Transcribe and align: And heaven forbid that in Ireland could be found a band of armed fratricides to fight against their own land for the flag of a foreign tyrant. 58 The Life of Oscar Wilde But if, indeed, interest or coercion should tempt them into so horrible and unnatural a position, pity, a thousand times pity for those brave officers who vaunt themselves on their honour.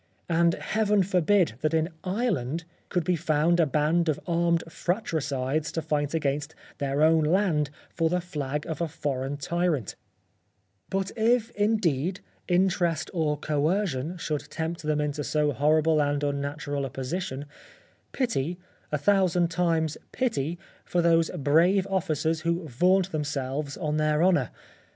And 0.29 0.55
heaven 0.55 1.03
forbid 1.03 1.53
that 1.61 1.75
in 1.75 1.89
Ireland 2.03 2.63
could 2.89 3.03
be 3.03 3.15
found 3.15 3.59
a 3.59 3.67
band 3.67 4.09
of 4.09 4.19
armed 4.25 4.63
fratricides 4.67 5.71
to 5.73 5.81
fight 5.83 6.15
against 6.15 6.55
their 6.79 7.03
own 7.03 7.23
land 7.23 7.69
for 7.93 8.09
the 8.09 8.19
flag 8.19 8.65
of 8.65 8.81
a 8.81 8.87
foreign 8.87 9.37
tyrant. 9.37 9.95
58 10.89 10.89
The 10.89 10.97
Life 10.97 11.03
of 11.03 11.11
Oscar 11.11 11.21
Wilde 11.21 11.27
But 11.27 11.35
if, 11.35 11.55
indeed, 11.69 12.19
interest 12.47 13.11
or 13.13 13.37
coercion 13.37 14.17
should 14.17 14.49
tempt 14.49 14.81
them 14.81 14.99
into 14.99 15.23
so 15.23 15.51
horrible 15.51 16.01
and 16.01 16.23
unnatural 16.23 16.85
a 16.85 16.89
position, 16.89 17.45
pity, 18.11 18.57
a 18.91 18.97
thousand 18.97 19.51
times 19.51 19.99
pity 20.11 20.57
for 20.83 21.03
those 21.03 21.29
brave 21.29 21.85
officers 21.85 22.41
who 22.41 22.67
vaunt 22.67 23.11
themselves 23.11 23.77
on 23.77 23.97
their 23.97 24.23
honour. 24.23 24.49